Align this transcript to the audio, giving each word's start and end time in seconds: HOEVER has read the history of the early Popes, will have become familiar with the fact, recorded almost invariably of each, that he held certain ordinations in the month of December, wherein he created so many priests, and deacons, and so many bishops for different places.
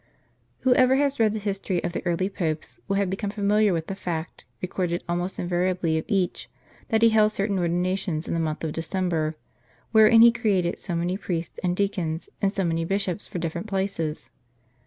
HOEVER 0.63 0.95
has 0.95 1.19
read 1.19 1.33
the 1.33 1.39
history 1.39 1.83
of 1.83 1.93
the 1.93 2.03
early 2.07 2.27
Popes, 2.27 2.79
will 2.87 2.95
have 2.95 3.07
become 3.07 3.29
familiar 3.29 3.71
with 3.71 3.85
the 3.85 3.93
fact, 3.93 4.45
recorded 4.59 5.03
almost 5.07 5.37
invariably 5.37 5.95
of 5.99 6.05
each, 6.07 6.49
that 6.89 7.03
he 7.03 7.09
held 7.09 7.31
certain 7.33 7.59
ordinations 7.59 8.27
in 8.27 8.33
the 8.33 8.39
month 8.39 8.63
of 8.63 8.71
December, 8.73 9.37
wherein 9.91 10.23
he 10.23 10.31
created 10.31 10.79
so 10.79 10.95
many 10.95 11.17
priests, 11.17 11.59
and 11.63 11.75
deacons, 11.75 12.31
and 12.41 12.51
so 12.51 12.63
many 12.63 12.83
bishops 12.83 13.27
for 13.27 13.37
different 13.37 13.67
places. 13.67 14.31